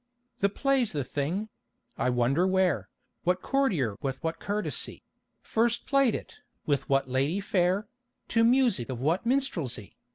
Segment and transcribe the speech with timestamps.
[0.39, 1.49] The play's the thing;
[1.95, 2.89] I wonder where,
[3.23, 5.03] What courtier with what courtesy
[5.43, 7.87] First played it, with what lady fair,
[8.29, 9.95] To music of what minstrelsy?